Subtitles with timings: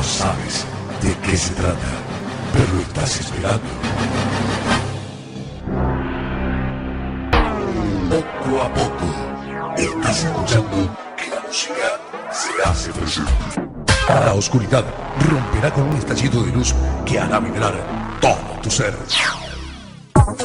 [0.00, 0.64] No sabes
[1.02, 1.90] de qué se trata,
[2.54, 3.68] pero estás esperando.
[8.08, 12.00] Poco a poco, estás escuchando que la música
[12.32, 13.30] se hace presente.
[14.08, 14.86] La oscuridad
[15.28, 17.74] romperá con un estallido de luz que hará vibrar
[18.22, 18.96] todo tu ser.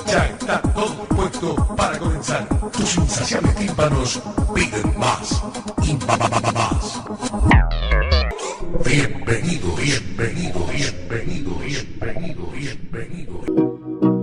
[0.06, 2.46] Ya está todo puesto para comenzar.
[2.74, 4.22] Tus insaciables tímpanos
[4.54, 5.42] piden más
[11.86, 14.15] bienvenido, bienvenido,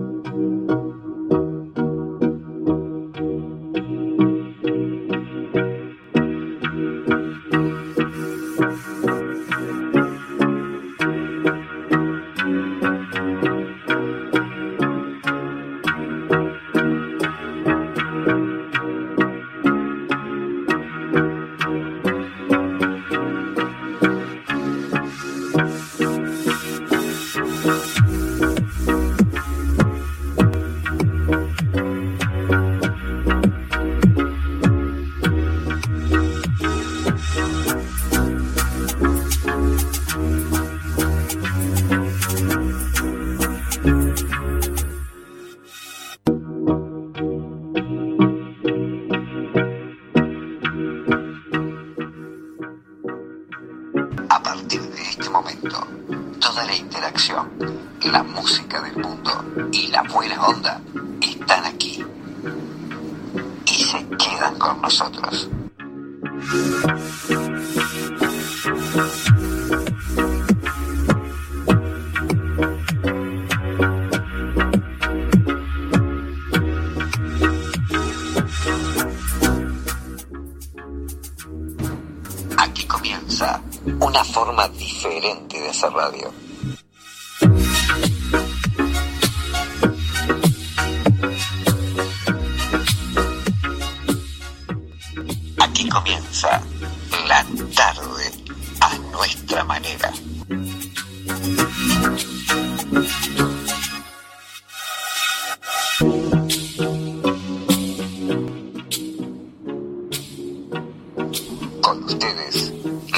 [111.80, 112.72] Con ustedes,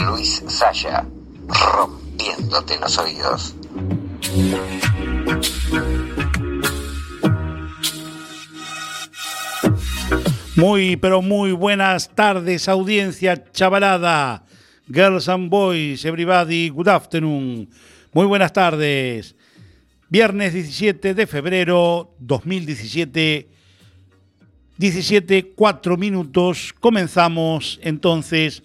[0.07, 1.07] Luis Saya,
[1.49, 3.55] rompiéndote los oídos.
[10.57, 14.45] Muy, pero muy buenas tardes, audiencia chavalada.
[14.93, 17.71] Girls and boys, everybody, good afternoon.
[18.13, 19.35] Muy buenas tardes.
[20.15, 23.49] Viernes 17 de febrero 2017,
[24.79, 26.73] 17, 4 minutos.
[26.79, 28.63] Comenzamos entonces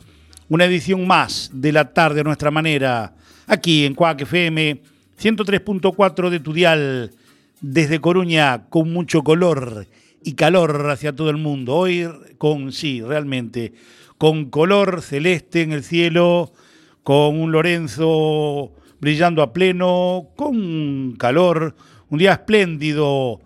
[0.47, 3.15] una edición más de la tarde a nuestra manera,
[3.47, 4.79] aquí en Cuac FM
[5.19, 7.15] 103.4 de tu dial,
[7.61, 9.87] desde Coruña, con mucho color
[10.23, 11.73] y calor hacia todo el mundo.
[11.73, 12.07] Hoy
[12.37, 13.73] con, sí, realmente,
[14.19, 16.53] con color celeste en el cielo,
[17.01, 21.75] con un Lorenzo brillando a pleno, con calor,
[22.09, 23.39] un día espléndido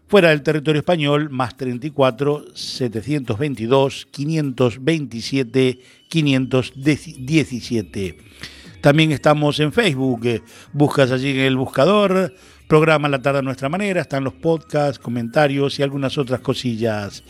[0.06, 5.79] Fuera del territorio español, más 34 722 527
[6.09, 8.19] 517.
[8.85, 10.43] También estamos en Facebook, eh,
[10.75, 12.35] buscas allí en el buscador,
[12.69, 17.25] programa La tarde a nuestra manera, están los podcasts, comentarios y algunas otras cosillas.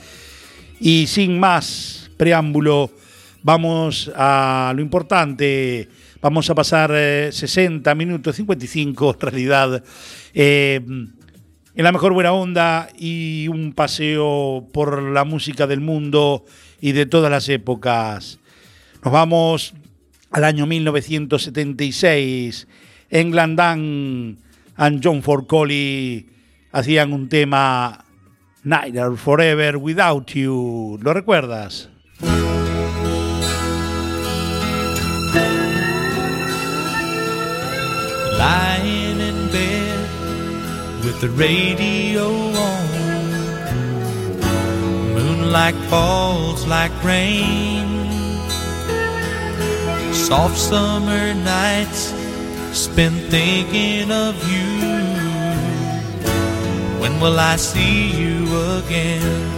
[0.80, 2.90] Y sin más preámbulo,
[3.44, 5.88] vamos a lo importante.
[6.20, 9.84] Vamos a pasar 60 eh, minutos, 55 en realidad,
[10.34, 16.46] eh, en la mejor buena onda y un paseo por la música del mundo
[16.80, 18.40] y de todas las épocas.
[19.04, 19.74] Nos vamos
[20.34, 22.66] al año 1976.
[23.10, 24.36] England Dan
[24.76, 26.26] and John Coley
[26.72, 28.04] hacían un tema
[28.64, 30.98] Night Forever Without You.
[31.00, 31.88] ¿Lo recuerdas?
[38.36, 40.08] Lying in bed
[41.04, 42.88] with the radio on.
[45.14, 47.93] Moonlight falls like rain.
[50.14, 52.14] Soft summer nights
[52.72, 54.74] spent thinking of you.
[57.00, 58.46] When will I see you
[58.78, 59.50] again?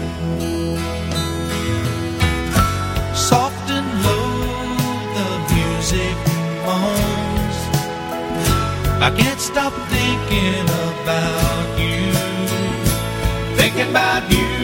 [3.14, 4.30] Soft and low,
[5.18, 6.16] the music
[6.66, 7.58] moans.
[9.06, 12.12] I can't stop thinking about you,
[13.56, 14.55] thinking about you.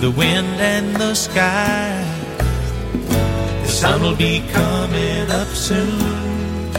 [0.00, 2.04] The wind and the sky.
[3.62, 6.70] The sun will be coming up soon.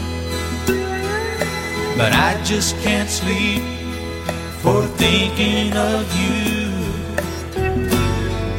[1.98, 3.62] But I just can't sleep
[4.62, 6.70] for thinking of you.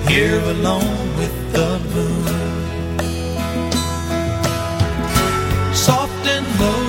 [0.07, 2.27] Here alone with the moon.
[5.73, 6.85] Soft and low,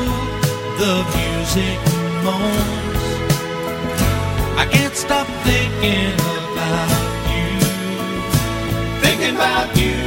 [0.82, 1.78] the music
[2.26, 3.04] moans.
[4.58, 6.12] I can't stop thinking
[6.52, 7.01] about
[9.34, 10.01] about you.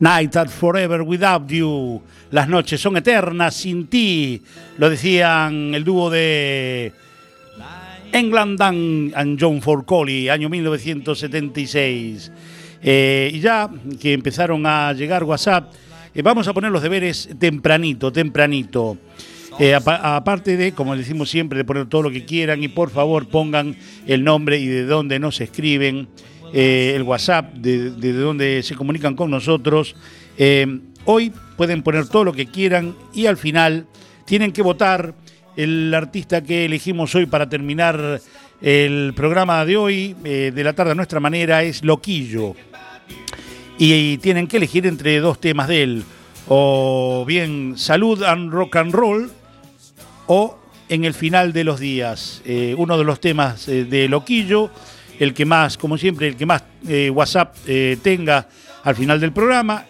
[0.00, 2.00] Night at Forever Without You.
[2.30, 4.42] Las noches son eternas sin ti.
[4.76, 6.92] Lo decían el dúo de
[8.12, 12.30] England Dan and John Forcoli, año 1976.
[12.82, 13.68] Eh, y ya
[14.00, 15.72] que empezaron a llegar WhatsApp,
[16.14, 18.96] eh, vamos a poner los deberes tempranito, tempranito.
[19.58, 22.90] Eh, apa- aparte de, como decimos siempre, de poner todo lo que quieran y por
[22.90, 23.74] favor pongan
[24.06, 26.06] el nombre y de dónde nos escriben,
[26.52, 29.94] eh, el WhatsApp, de, de dónde se comunican con nosotros.
[30.38, 33.86] Eh, hoy pueden poner todo lo que quieran y al final
[34.24, 35.14] tienen que votar
[35.56, 38.20] el artista que elegimos hoy para terminar
[38.62, 42.54] el programa de hoy, eh, de la tarde a nuestra manera, es Loquillo.
[43.78, 46.04] Y tienen que elegir entre dos temas de él,
[46.48, 49.30] o bien Salud and Rock and Roll
[50.26, 50.58] o
[50.90, 52.42] En el final de los días,
[52.78, 54.70] uno de los temas de Loquillo,
[55.18, 58.48] el que más, como siempre, el que más eh, WhatsApp eh, tenga
[58.84, 59.84] al final del programa.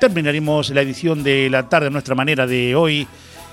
[0.00, 3.06] Terminaremos la edición de la tarde a nuestra manera de hoy,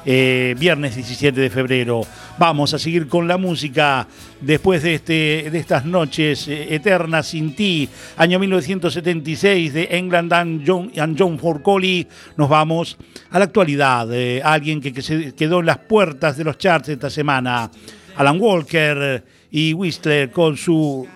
[0.04, 2.02] eh, viernes 17 de febrero.
[2.40, 4.08] Vamos a seguir con la música
[4.42, 7.88] después de, este, de estas noches eternas sin ti.
[8.18, 12.08] Año 1976 de England and John, and John Forcoli.
[12.36, 12.98] Nos vamos
[13.30, 14.10] a la actualidad.
[14.44, 17.70] alguien que, que se quedó en las puertas de los charts esta semana.
[18.16, 21.08] Alan Walker y Whistler con su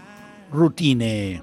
[0.54, 1.42] rutine.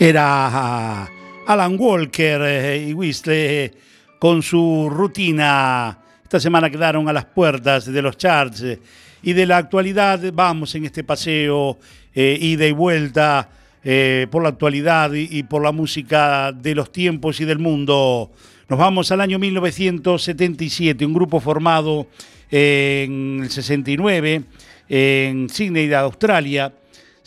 [0.00, 1.08] Era
[1.46, 3.72] Alan Walker eh, y Whistler
[4.18, 5.98] con su rutina.
[6.22, 8.78] Esta semana quedaron a las puertas de los charts eh,
[9.22, 10.20] y de la actualidad.
[10.32, 11.78] Vamos en este paseo,
[12.14, 13.48] eh, ida y vuelta,
[13.82, 18.30] eh, por la actualidad y, por la música de los tiempos y del mundo.
[18.68, 22.08] Nos vamos al año 1977, un grupo formado
[22.50, 24.42] en el 69
[24.90, 26.72] en Sydney, Australia,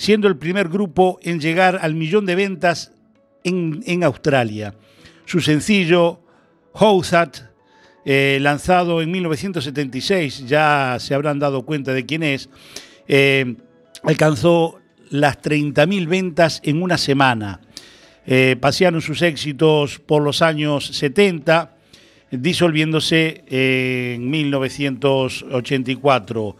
[0.01, 2.91] siendo el primer grupo en llegar al millón de ventas
[3.43, 4.73] en, Australia.
[5.25, 6.21] Su sencillo,
[6.73, 7.37] Housat,
[8.03, 12.49] eh, lanzado en 1976, ya se habrán dado cuenta de quién es,
[13.07, 13.57] eh,
[14.01, 14.79] alcanzó
[15.11, 17.61] las 30.000 ventas en una semana.
[18.25, 21.77] Eh, pasearon sus éxitos por los años 70,
[22.31, 26.55] disolviéndose en 1984.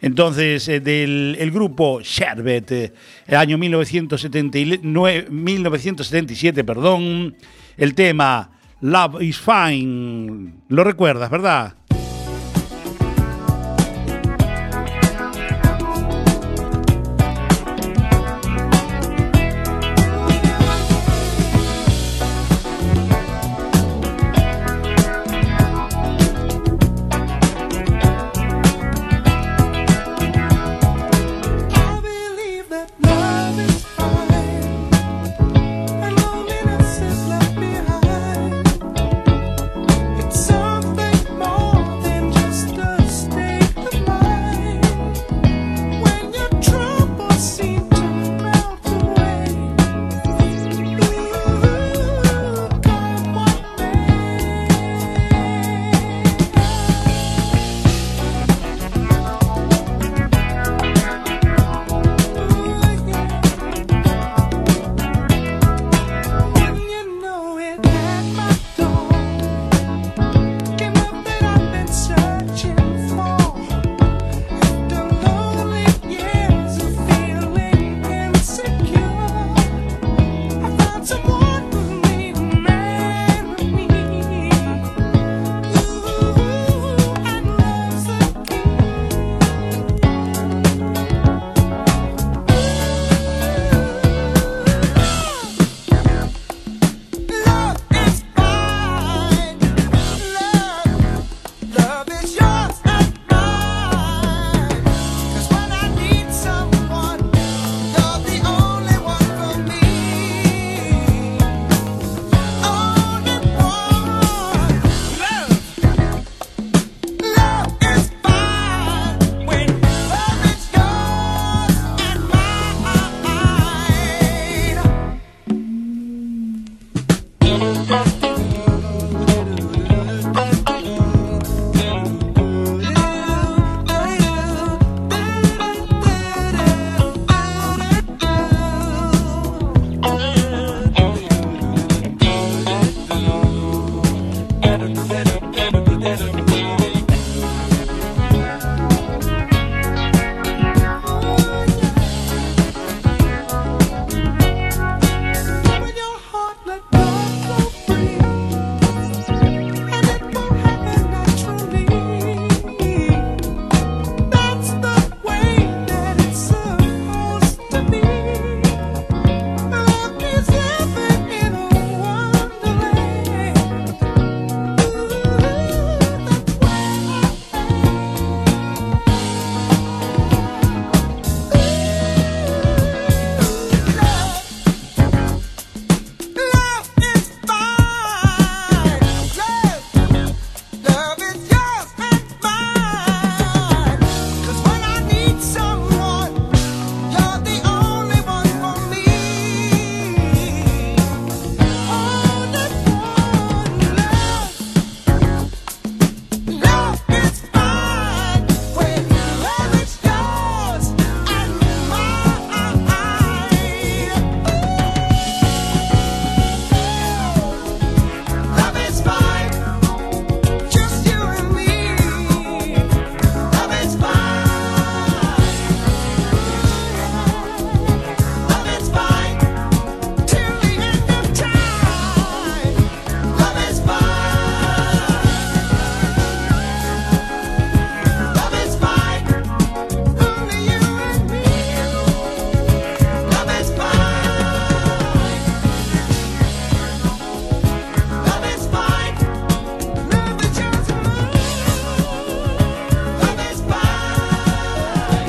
[0.00, 2.92] Entonces, eh, del el grupo Sherbet, eh,
[3.28, 7.34] año 1979, 1977, perdón,
[7.76, 8.50] el tema
[8.80, 10.52] Love is Fine.
[10.68, 11.77] Lo recuerdas, ¿verdad?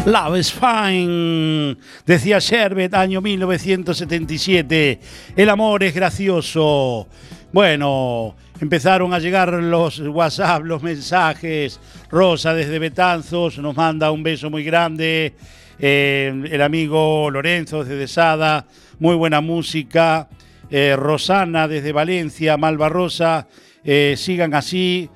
[0.10, 5.00] Love is fine, decía Sherbet, año 1977.
[5.36, 7.08] El amor es gracioso.
[7.54, 11.80] Bueno, empezaron a llegar los WhatsApp, los mensajes.
[12.10, 15.36] Rosa desde Betanzos nos manda un beso muy grande.
[15.78, 18.66] Eh, el amigo Lorenzo desde Sada,
[18.98, 20.28] muy buena música.
[20.72, 23.48] Eh, Rosana desde Valencia, Malva Rosa,
[23.84, 25.08] eh, sigan así.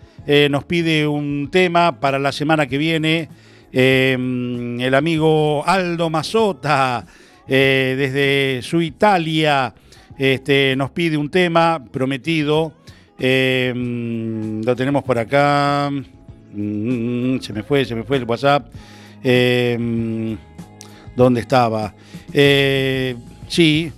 [0.52, 3.28] Nos pide un tema para la semana que viene.
[3.74, 7.06] Eh, el amigo Aldo Mazota,
[7.48, 9.74] eh, desde su Italia,
[10.18, 12.74] este, nos pide un tema prometido.
[13.18, 13.74] Eh,
[14.64, 15.90] lo tenemos por acá.
[16.54, 18.72] Mm, se me fue, se me fue el WhatsApp.
[19.24, 20.38] Eh,
[21.16, 21.94] ¿Dónde estaba?
[22.32, 23.16] Eh,
[23.48, 23.92] sí.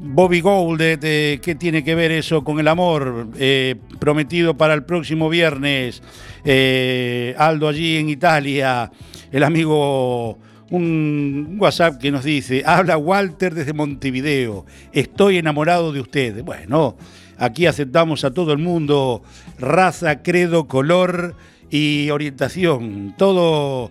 [0.00, 3.28] Bobby Gold, eh, ¿qué tiene que ver eso con el amor?
[3.38, 6.02] Eh, prometido para el próximo viernes.
[6.44, 8.90] Eh, Aldo allí en Italia.
[9.32, 10.38] El amigo,
[10.70, 14.66] un WhatsApp que nos dice, habla Walter desde Montevideo.
[14.92, 16.42] Estoy enamorado de usted.
[16.42, 16.96] Bueno,
[17.38, 19.22] aquí aceptamos a todo el mundo,
[19.58, 21.34] raza, credo, color
[21.70, 23.14] y orientación.
[23.16, 23.90] Todo...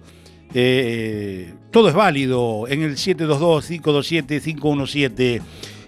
[0.56, 5.42] Eh, todo es válido en el 722-527-517.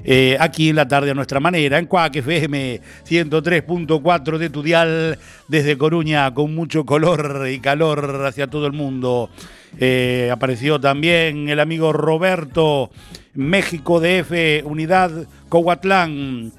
[0.08, 5.80] Eh, aquí en la tarde a nuestra manera, en Cuac FM 103.4 de Tudial, desde
[5.80, 9.32] Coruña, con mucho color y calor hacia todo el mundo.
[9.80, 12.92] Eh, apareció también el amigo Roberto,
[13.34, 16.52] México DF, Unidad Coahuatlán.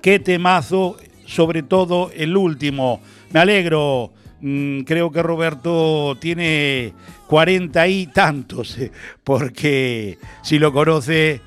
[0.00, 3.02] Qué temazo, sobre todo el último.
[3.32, 4.12] Me alegro.
[4.40, 6.94] Mm, creo que Roberto tiene
[7.26, 8.78] 40 y tantos,
[9.22, 11.42] porque si lo conoce,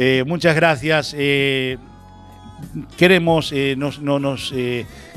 [0.00, 1.12] eh, muchas gracias.
[1.18, 1.76] eh,
[2.96, 3.76] queremos eh,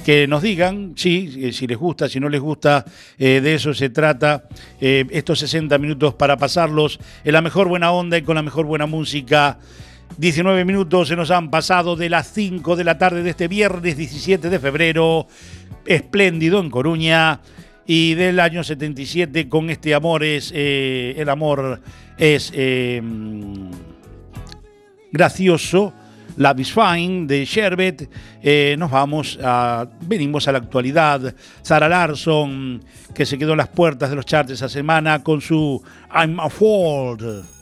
[0.03, 2.83] que nos digan sí, si les gusta, si no les gusta,
[3.17, 4.45] de eso se trata.
[4.79, 8.87] estos 60 minutos para pasarlos en la mejor buena onda y con la mejor buena
[8.87, 9.59] música.
[10.17, 13.95] 19 minutos se nos han pasado de las 5 de la tarde de este viernes
[13.95, 15.27] 17 de febrero.
[15.85, 17.39] Espléndido en Coruña.
[17.85, 20.51] Y del año 77 con este amor es.
[20.51, 21.81] el amor
[22.17, 22.51] es.
[25.11, 25.93] Gracioso.
[26.37, 28.09] La Fine de Sherbet.
[28.41, 29.87] Eh, nos vamos a.
[30.01, 31.35] Venimos a la actualidad.
[31.61, 32.81] Sara Larson,
[33.13, 35.81] que se quedó en las puertas de los charts esa semana con su
[36.13, 37.60] I'm a Fold.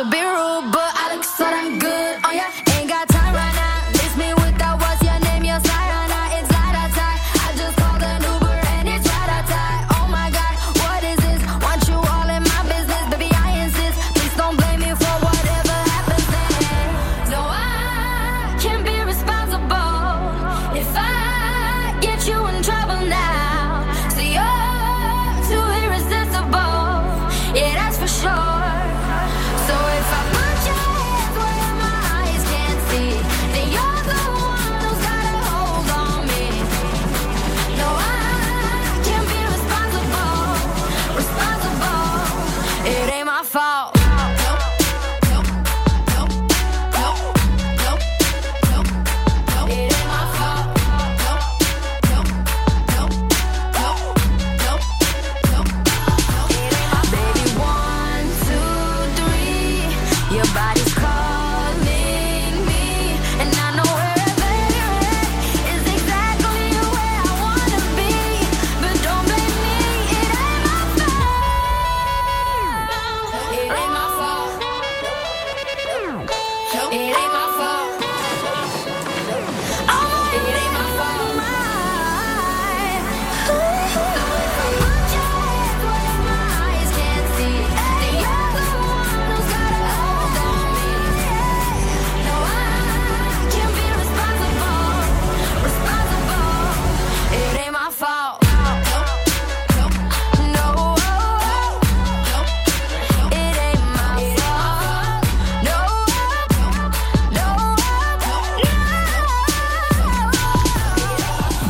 [0.00, 0.59] Don't mean to be rude,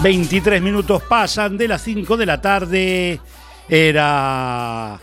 [0.02, 3.20] 23 minutos pasan de las 5 de la tarde.
[3.68, 4.98] Era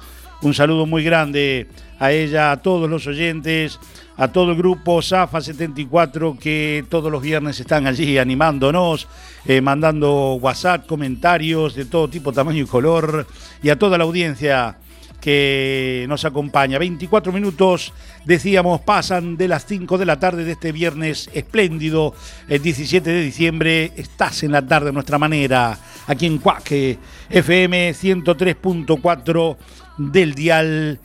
[0.41, 1.67] Un saludo muy grande
[1.99, 3.80] a ella, a todos los oyentes,
[4.17, 9.08] a todo el grupo Zafa 74 que todos los viernes están allí animándonos,
[9.45, 13.27] eh, mandando WhatsApp, comentarios de todo tipo, tamaño y color,
[13.62, 14.77] y a toda la audiencia
[15.21, 16.79] que nos acompaña.
[16.79, 17.93] 24 minutos,
[18.25, 22.13] decíamos, pasan de las 5 de la tarde de este viernes espléndido,
[22.49, 23.93] el 17 de diciembre.
[23.95, 26.97] Estás en la tarde a nuestra manera, aquí en Cuaque,
[27.29, 29.57] FM 103.4
[29.97, 30.99] del Dial,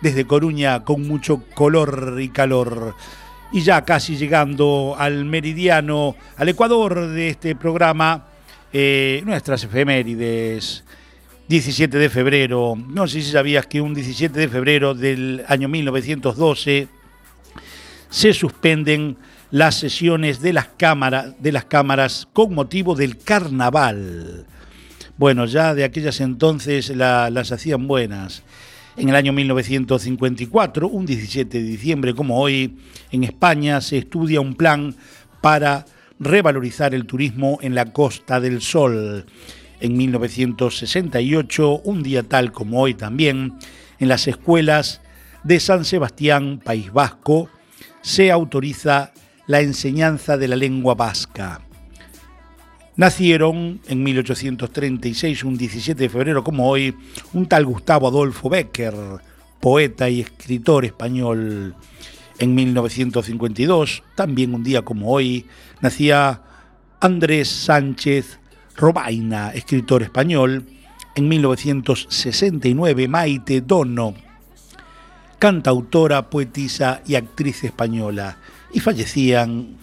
[0.00, 2.96] desde Coruña, con mucho color y calor.
[3.52, 8.28] Y ya casi llegando al meridiano, al ecuador de este programa,
[8.72, 10.84] eh, nuestras efemérides.
[11.48, 12.74] 17 de febrero.
[12.88, 16.88] No sé si sabías que un 17 de febrero del año 1912
[18.08, 19.16] se suspenden
[19.50, 24.46] las sesiones de las, cámaras, de las cámaras con motivo del carnaval.
[25.18, 28.42] Bueno, ya de aquellas entonces la- las hacían buenas.
[28.96, 32.76] En el año 1954, un 17 de diciembre como hoy,
[33.10, 34.94] en España se estudia un plan
[35.40, 35.84] para
[36.18, 39.26] revalorizar el turismo en la Costa del Sol.
[39.82, 43.54] En 1968, un día tal como hoy también,
[43.98, 45.00] en las escuelas
[45.42, 47.50] de San Sebastián, País Vasco,
[48.00, 49.12] se autoriza
[49.48, 51.62] la enseñanza de la lengua vasca.
[52.94, 56.94] Nacieron en 1836, un 17 de febrero como hoy,
[57.32, 58.94] un tal Gustavo Adolfo Becker,
[59.58, 61.74] poeta y escritor español.
[62.38, 65.46] En 1952, también un día como hoy,
[65.80, 66.40] nacía
[67.00, 68.38] Andrés Sánchez
[68.76, 70.64] Robaina, escritor español.
[71.14, 74.14] En 1969, Maite Dono,
[75.38, 78.38] cantautora, poetisa y actriz española.
[78.72, 79.76] Y fallecían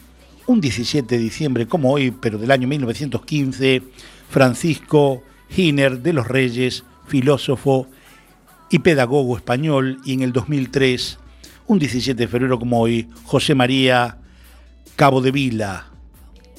[0.47, 3.83] un 17 de diciembre como hoy, pero del año 1915,
[4.29, 7.87] Francisco Giner de los Reyes, filósofo
[8.71, 11.19] y pedagogo español, y en el 2003,
[11.67, 14.17] un 17 de febrero como hoy, José María
[14.95, 15.85] Cabo de Vila,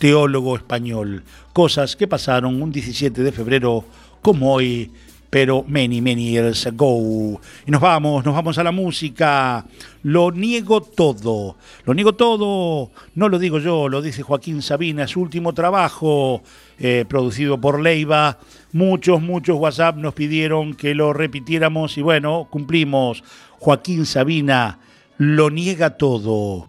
[0.01, 1.23] teólogo español.
[1.53, 3.85] Cosas que pasaron un 17 de febrero
[4.23, 4.91] como hoy,
[5.29, 7.39] pero many, many years ago.
[7.67, 9.67] Y nos vamos, nos vamos a la música.
[10.03, 11.57] Lo niego todo.
[11.85, 16.43] Lo niego todo, no lo digo yo, lo dice Joaquín Sabina, su último trabajo
[16.79, 18.39] eh, producido por Leiva.
[18.73, 23.23] Muchos, muchos WhatsApp nos pidieron que lo repitiéramos y bueno, cumplimos.
[23.59, 24.79] Joaquín Sabina
[25.19, 26.69] lo niega todo.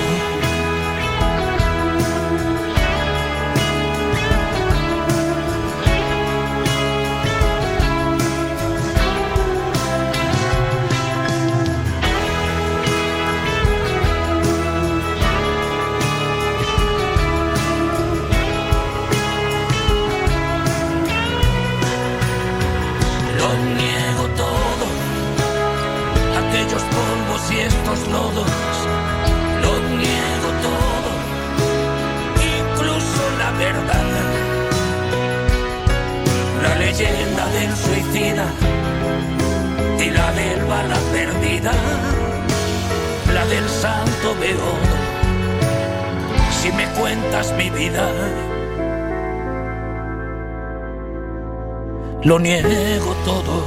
[52.31, 53.65] Lo niego todo.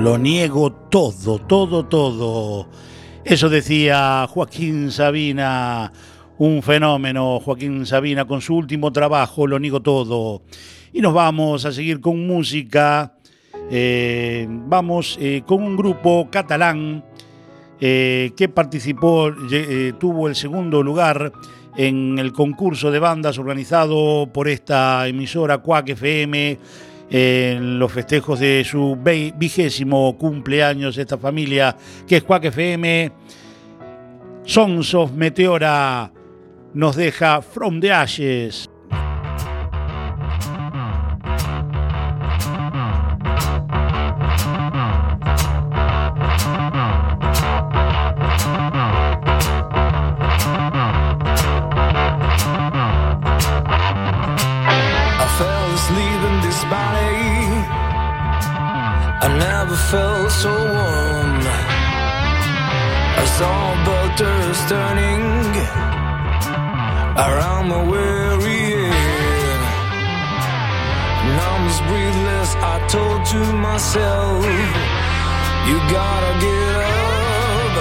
[0.00, 2.68] Lo niego todo, todo, todo.
[3.24, 5.90] Eso decía Joaquín Sabina,
[6.38, 10.42] un fenómeno, Joaquín Sabina, con su último trabajo, Lo niego todo.
[10.92, 13.13] Y nos vamos a seguir con música.
[13.70, 17.04] Eh, vamos eh, con un grupo catalán
[17.80, 19.32] eh, que participó,
[19.98, 21.32] tuvo el segundo lugar
[21.76, 26.58] en el concurso de bandas organizado por esta emisora Quack FM
[27.10, 28.96] en los festejos de su
[29.36, 33.12] vigésimo cumpleaños esta familia que es Quack FM.
[34.44, 36.12] Sons of Meteora
[36.74, 38.68] nos deja From the Ashes.
[59.94, 61.42] Felt so warm.
[63.22, 65.24] I saw butters turning
[67.26, 69.60] around my weary head.
[71.66, 72.50] Was breathless.
[72.72, 74.44] I told to myself,
[75.68, 77.74] You gotta get up.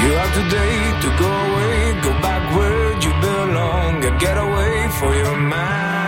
[0.00, 3.92] You have today to go away, go back where you belong,
[4.24, 6.03] get away for your mind.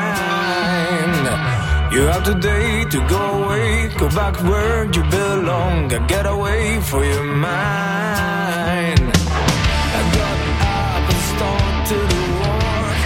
[1.97, 7.03] You have today to go away, go back where you belong, and get away for
[7.03, 9.01] your mind.
[9.01, 10.39] I got
[10.77, 13.01] up and started to walk.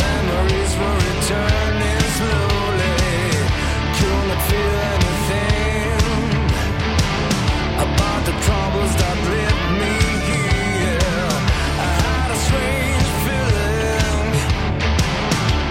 [0.00, 2.96] Memories were returning slowly.
[3.98, 6.00] Could not feel anything
[7.84, 9.16] about the troubles that
[9.80, 9.96] me
[10.30, 11.28] here.
[11.84, 14.28] I had a strange feeling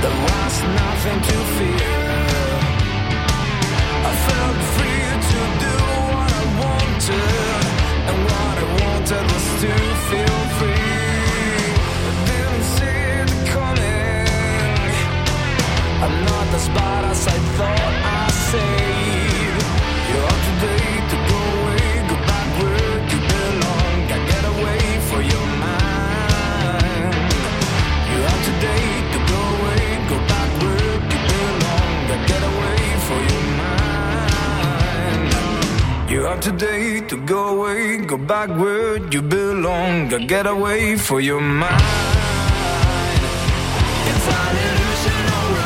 [0.03, 1.42] there was nothing to
[36.41, 40.13] Today to go away, go back where you belong.
[40.13, 41.81] I get away for your mind.
[44.09, 45.62] It's an illusion.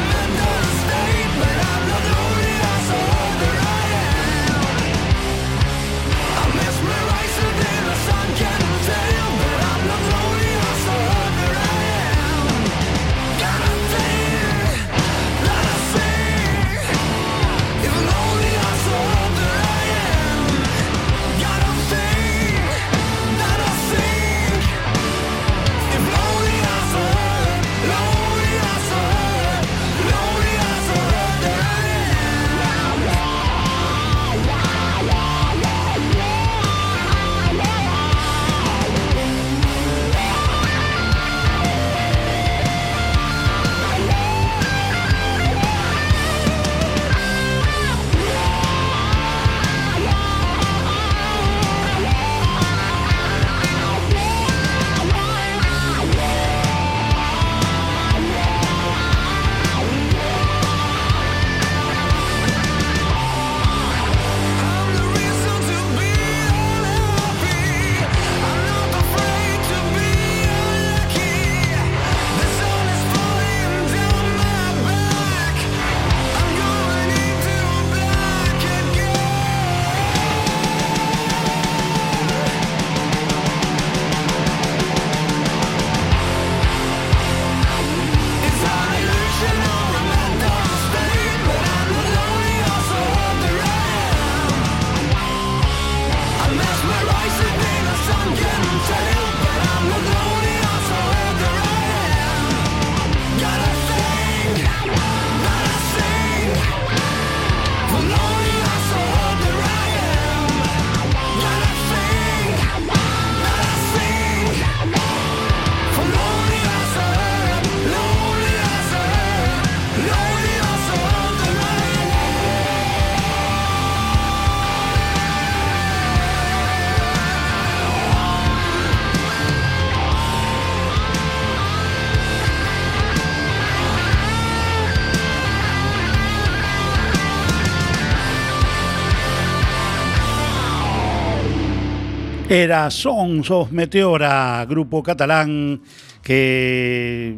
[142.50, 145.82] Era Sons of Meteora, grupo catalán
[146.24, 147.38] que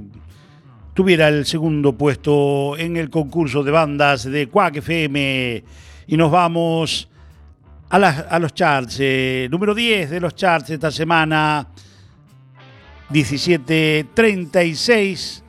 [0.93, 5.63] tuviera el segundo puesto en el concurso de bandas de Quack FM.
[6.07, 7.09] Y nos vamos
[7.89, 8.97] a, a los charts.
[8.99, 11.67] eh, número 10 de los charts esta semana.
[13.09, 15.43] 1736.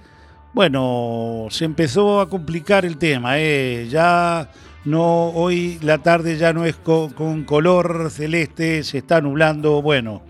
[0.55, 3.39] Bueno, se empezó a complicar el tema.
[3.39, 4.51] eh, Ya
[4.85, 9.83] no, hoy la tarde ya no es co- con, color celeste, se está nublando.
[9.83, 10.23] Bueno,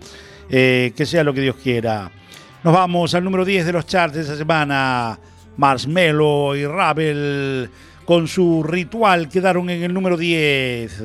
[0.49, 2.11] eh, que sea lo que Dios quiera.
[2.63, 5.17] Nos vamos al número 10 de los charts de esta semana.
[5.57, 7.69] Marshmello y Ravel
[8.05, 11.01] con su ritual quedaron en el número 10.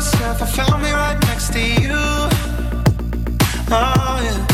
[0.00, 1.90] Myself, I found me right next to you.
[3.70, 4.49] Oh, yeah.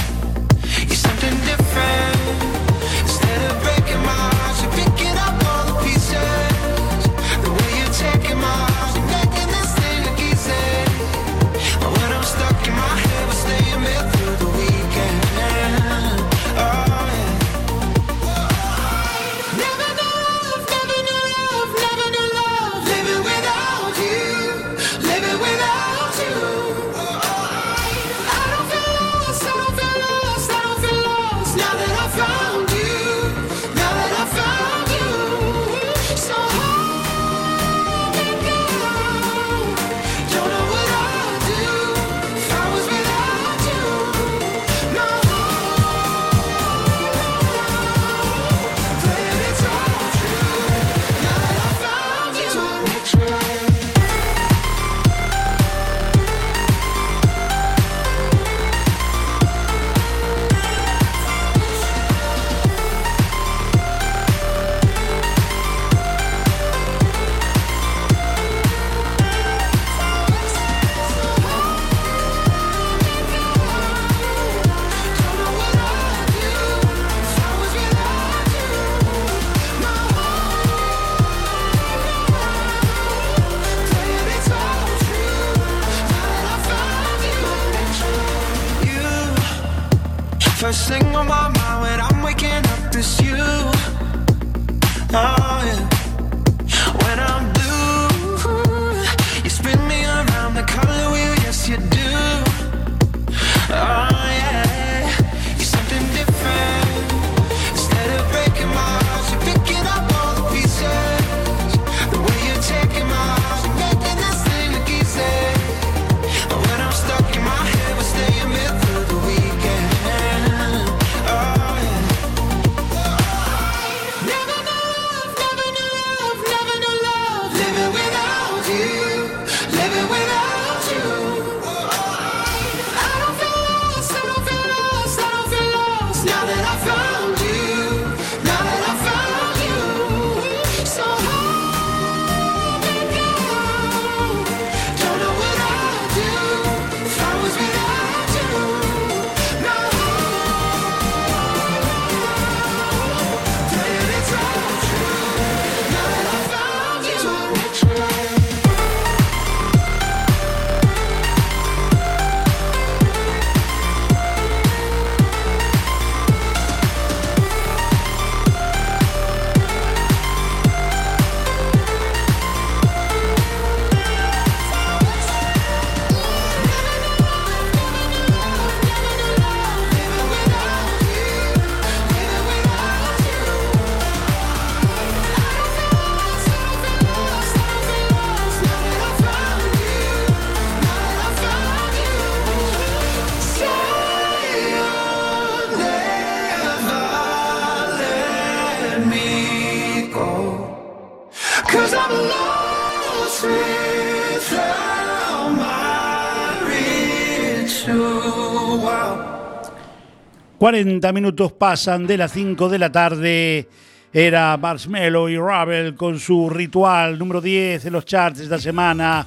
[210.70, 213.68] 40 minutos pasan de las 5 de la tarde.
[214.12, 219.24] Era Marshmello y Ravel con su ritual número 10 de los charts esta semana.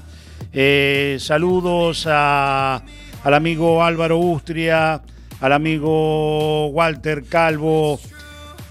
[0.52, 2.84] Eh, saludos a-
[3.24, 5.02] al amigo Álvaro Ustria,
[5.40, 8.02] al amigo Walter Calvo,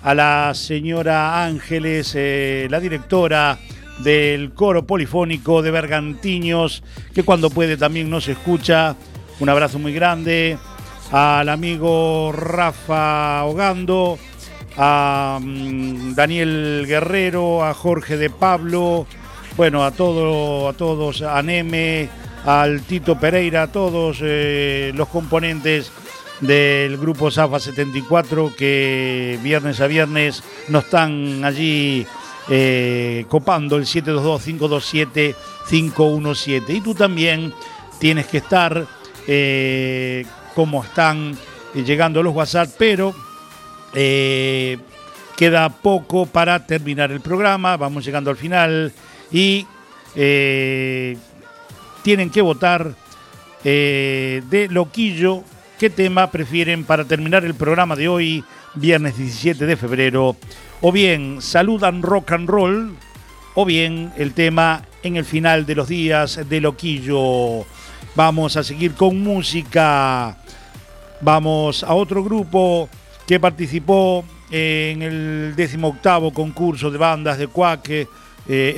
[0.03, 3.59] a la señora Ángeles, eh, la directora
[4.01, 6.83] del coro polifónico de Bergantiños,
[7.14, 8.95] que cuando puede también nos escucha.
[9.41, 10.59] Un abrazo muy grande
[11.11, 14.19] al amigo Rafa Ogando,
[14.77, 19.07] a mm, Daniel Guerrero, a Jorge de Pablo,
[19.57, 22.09] bueno, a, todo, a todos, a Neme,
[22.45, 25.91] al Tito Pereira, a todos eh, los componentes
[26.41, 32.07] del grupo Zafa 74 que viernes a viernes nos están allí
[32.49, 36.63] eh, copando el 722-527-517.
[36.69, 37.53] Y tú también
[37.99, 38.87] tienes que estar
[39.27, 40.25] eh,
[40.59, 41.39] como están
[41.73, 43.15] eh, llegando los WhatsApp, pero
[43.95, 44.77] eh,
[45.37, 48.93] queda poco para terminar el programa, vamos llegando al final
[49.31, 49.65] y
[50.17, 51.17] eh,
[52.03, 52.93] tienen que votar
[53.63, 55.45] de Loquillo
[55.79, 58.43] qué tema prefieren para terminar el programa de hoy,
[58.75, 60.35] viernes 17 de febrero,
[60.81, 62.97] o bien saludan rock and roll,
[63.55, 67.65] o bien el tema en el final de los días de Loquillo.
[68.17, 70.37] Vamos a seguir con música.
[71.21, 72.89] Vamos a otro grupo
[73.27, 78.07] que participó en el 18 concurso de bandas de Quack eh,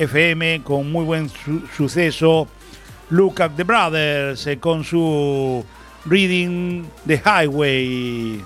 [0.01, 2.47] FM con muy buen su- suceso.
[3.09, 5.63] Look at the Brothers eh, con su
[6.05, 8.41] Reading the Highway.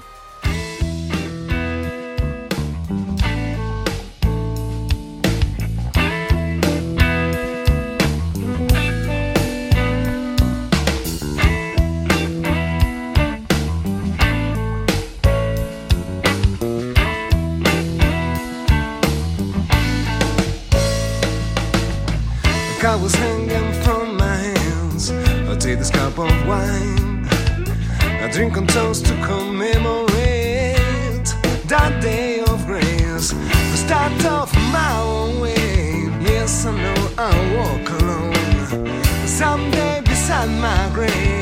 [40.95, 41.34] Grave,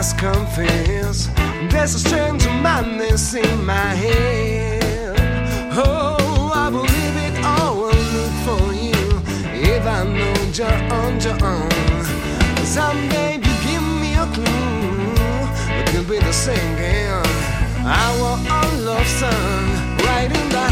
[0.00, 1.28] must confess.
[1.70, 5.18] There's a strange madness in my head.
[5.72, 9.04] Oh, I will leave it all and look for you.
[9.52, 11.70] If I know you're on your own.
[12.64, 15.44] Someday you give me a clue.
[15.78, 17.20] It could be the singing.
[17.84, 19.64] Our own love song.
[20.08, 20.69] Right in the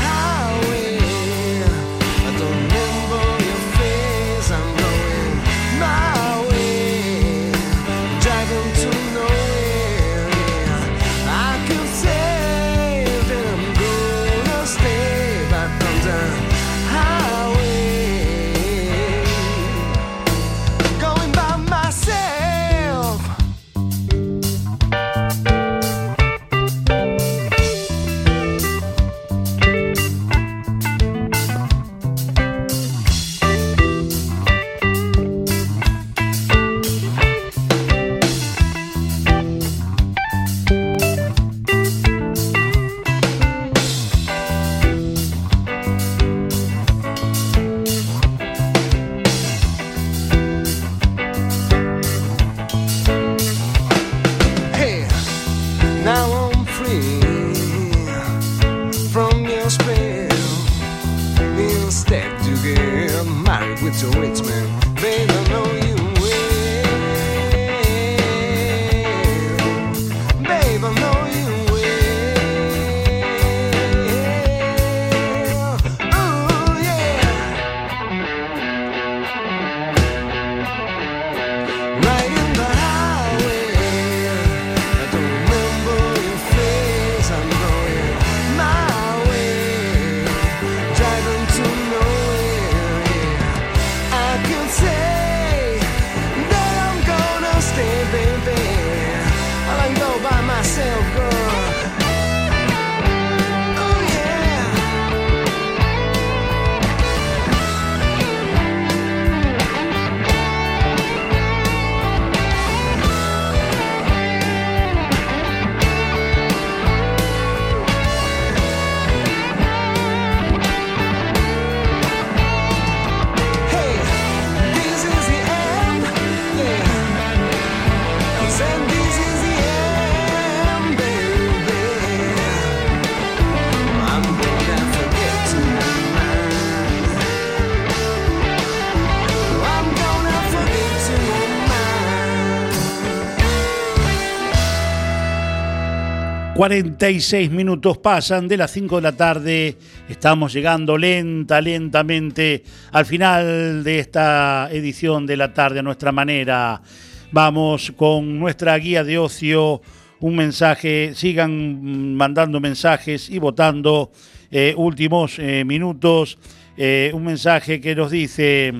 [146.58, 149.76] 46 minutos pasan de las 5 de la tarde.
[150.08, 156.82] Estamos llegando lenta, lentamente al final de esta edición de la tarde a nuestra manera.
[157.30, 159.82] Vamos con nuestra guía de ocio.
[160.18, 164.10] Un mensaje, sigan mandando mensajes y votando.
[164.50, 166.38] eh, últimos eh, minutos.
[166.76, 168.74] eh, un mensaje que nos dice: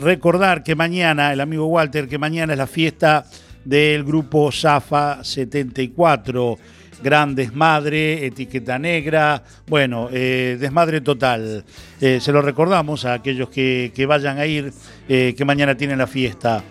[0.00, 3.26] recordar que mañana, el amigo Walter, que mañana es la fiesta
[3.64, 6.58] del grupo Zafa 74.
[7.02, 11.64] Gran desmadre, etiqueta negra, bueno, eh, desmadre total.
[12.00, 14.72] Eh, se lo recordamos a aquellos que, vayan a ir,
[15.08, 16.64] eh, que mañana tienen la fiesta.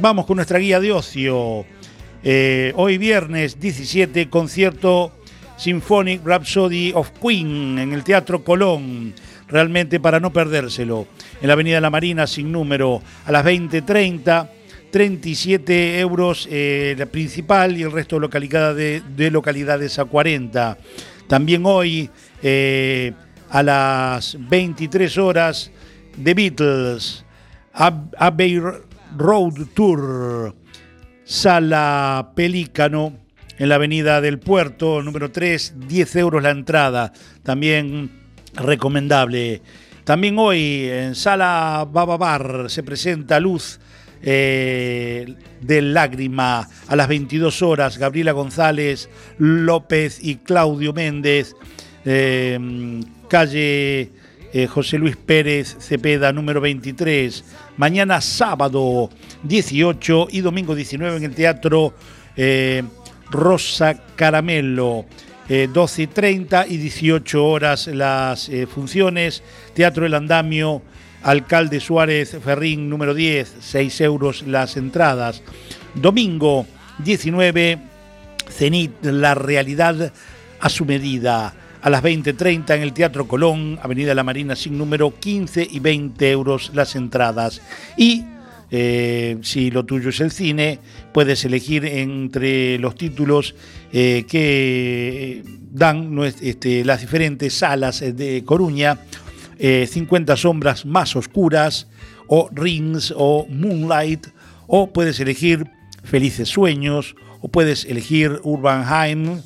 [0.00, 1.66] Vamos con nuestra guía de ocio.
[2.74, 5.12] Hoy viernes 17, concierto
[5.56, 9.14] Symphonic Rhapsody of Queen en el Teatro Colón.
[9.48, 11.06] Realmente para no perdérselo.
[11.40, 14.55] En la Avenida La Marina, sin número, a las 20.30.
[15.00, 20.78] 37 euros eh, la principal y el resto de localidades, de localidades a 40.
[21.28, 22.08] También hoy
[22.42, 23.12] eh,
[23.50, 25.70] a las 23 horas
[26.24, 27.26] The Beatles,
[27.74, 28.58] Ab- Abbey
[29.18, 30.54] Road Tour,
[31.24, 33.18] Sala Pelícano
[33.58, 38.12] en la Avenida del Puerto, número 3, 10 euros la entrada, también
[38.54, 39.60] recomendable.
[40.04, 43.78] También hoy en Sala Baba Bar se presenta Luz
[44.22, 49.08] eh, del Lágrima a las 22 horas, Gabriela González,
[49.38, 51.54] López y Claudio Méndez,
[52.04, 52.58] eh,
[53.28, 54.10] calle
[54.52, 57.44] eh, José Luis Pérez Cepeda, número 23.
[57.76, 59.10] Mañana sábado
[59.42, 61.92] 18 y domingo 19 en el Teatro
[62.36, 62.82] eh,
[63.30, 65.04] Rosa Caramelo.
[65.50, 69.42] eh, 12 y 30 y 18 horas las funciones.
[69.74, 70.80] Teatro El Andamio,
[71.22, 75.42] Alcalde Suárez Ferrín, número 10, 6 euros las entradas.
[75.94, 76.66] Domingo
[76.98, 77.78] 19,
[78.48, 80.12] Cenit, la realidad
[80.60, 81.54] a su medida.
[81.82, 86.30] A las 20.30 en el Teatro Colón, Avenida La Marina sin número, 15 y 20
[86.30, 87.62] euros las entradas.
[87.96, 88.24] Y
[88.70, 90.80] eh, si lo tuyo es el cine,
[91.12, 93.54] puedes elegir entre los títulos
[93.92, 98.98] eh, que dan este, las diferentes salas de Coruña,
[99.58, 101.88] eh, 50 sombras más oscuras,
[102.28, 104.26] o Rings, o Moonlight,
[104.66, 105.70] o puedes elegir
[106.02, 109.40] Felices Sueños, o puedes elegir Urbanheim,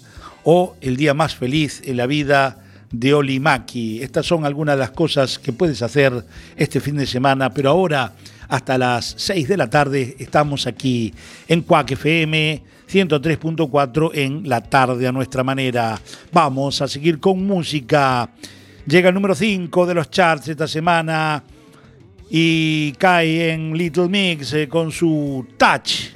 [0.44, 4.02] o El Día Más Feliz en la Vida de Oli Maki.
[4.02, 6.24] Estas son algunas de las cosas que puedes hacer
[6.56, 8.14] este fin de semana, pero ahora
[8.48, 11.14] hasta las 6 de la tarde estamos aquí
[11.46, 16.00] en Cuac FM 103.4 en la tarde a nuestra manera.
[16.32, 18.30] Vamos a seguir con música.
[18.86, 21.42] Llega el número 5 de los charts esta semana
[22.30, 26.12] y cae en Little Mix eh, con su Touch.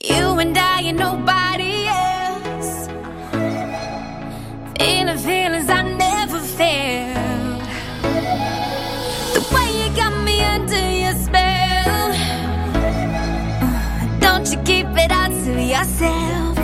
[0.00, 2.88] You and I and nobody else.
[4.78, 7.62] Feeling feelings I never felt.
[9.32, 12.12] The way you got me under your spell.
[14.18, 16.58] Don't you keep it all to yourself.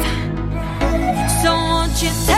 [1.42, 2.37] So won't you take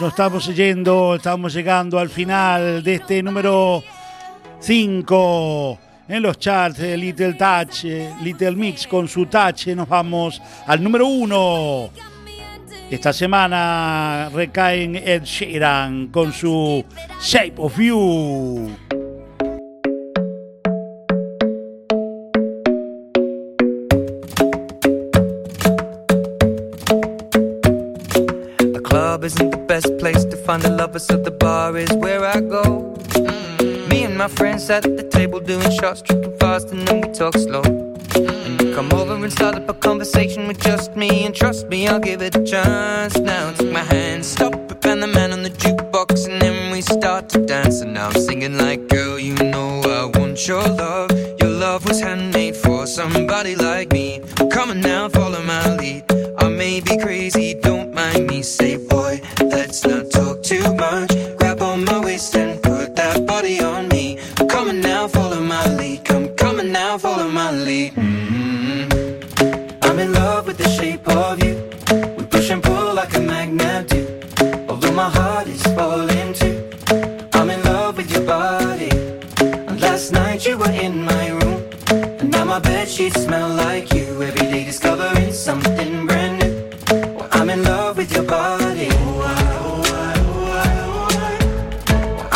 [0.00, 3.82] nos estamos yendo, estamos llegando al final de este número
[4.60, 5.78] 5
[6.08, 9.68] en los charts de Little Touch, eh, Little Mix con su touch.
[9.68, 11.90] Nos vamos al número 1.
[12.90, 16.84] Esta semana recae en Ed Sheeran con su
[17.20, 18.97] Shape of You.
[30.98, 32.96] The so the bar is where I go.
[33.88, 37.08] Me and my friends sat at the table doing shots, tripping fast, and then we
[37.12, 37.62] talk slow.
[38.16, 41.86] And you come over and start up a conversation with just me, and trust me,
[41.86, 43.16] I'll give it a chance.
[43.16, 46.80] Now take my hand, stop it, and the man on the jukebox, and then we
[46.80, 47.80] start to dance.
[47.80, 51.12] And now I'm singing like, girl, you know I want your love.
[51.40, 54.20] Your love was handmade for somebody like me.
[54.50, 56.02] Come on now, follow my lead.
[56.38, 57.47] I may be crazy,
[82.98, 84.20] sheets smell like you.
[84.20, 86.52] Every day discovering something brand new.
[87.14, 88.88] Well, I'm in love with your body.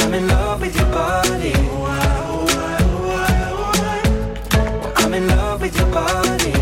[0.01, 1.53] I'm in love with your body.
[5.03, 6.53] I'm in love with your body.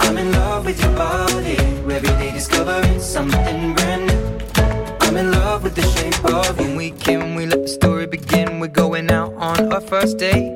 [0.00, 1.58] I'm in love with your body.
[1.94, 4.20] Every day discovering something brand new.
[5.02, 6.66] I'm in love with the shape of you.
[6.66, 8.58] When we can, we let the story begin.
[8.58, 10.55] We're going out on our first date.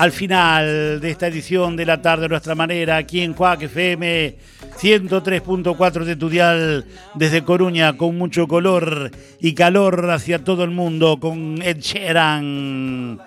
[0.00, 4.34] al final de esta edición de la tarde a nuestra manera aquí en Cuac FM
[4.80, 11.60] 103.4 de Tudial desde Coruña con mucho color y calor hacia todo el mundo con
[11.60, 13.20] Ed Sheeran.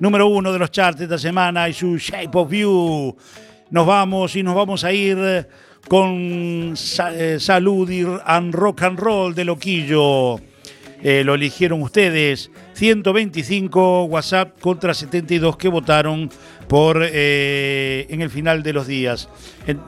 [0.00, 3.14] Número uno de los charts de esta semana y su Shape of You.
[3.68, 5.46] Nos vamos y nos vamos a ir
[5.86, 6.74] con
[7.12, 10.53] eh, salud y and rock and roll de Loquillo
[11.04, 12.50] eh, lo eligieron ustedes.
[12.72, 16.30] 125 WhatsApp contra 72 que votaron
[16.66, 19.28] por eh, en el final de los días.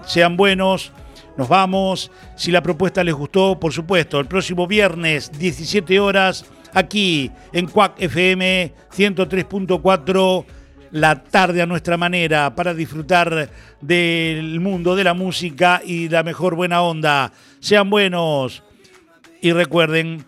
[0.05, 0.93] Sean buenos,
[1.39, 2.13] nos vamos.
[2.37, 6.45] Si la propuesta les gustó, por supuesto, el próximo viernes, 17 horas,
[6.75, 10.45] aquí en Cuac FM 103.4
[10.91, 13.51] la tarde a nuestra manera para disfrutar
[13.81, 17.33] del mundo de la música y la mejor buena onda.
[17.61, 18.63] Sean buenos
[19.41, 20.25] y recuerden,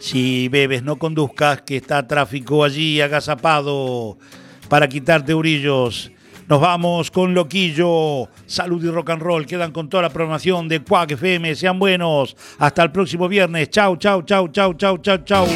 [0.00, 4.18] si bebes no conduzcas, que está tráfico allí agazapado
[4.68, 6.10] para quitarte urillos.
[6.48, 9.46] Nos vamos con Loquillo, Salud y Rock and Roll.
[9.46, 11.54] Quedan con toda la programación de Quack FM.
[11.54, 12.36] Sean buenos.
[12.58, 13.70] Hasta el próximo viernes.
[13.70, 15.46] Chau, chau, chau, chau, chau, chau, chau.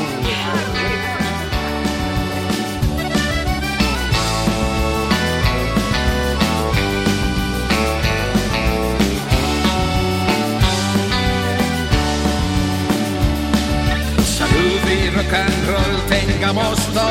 [16.44, 17.04] pegamos todo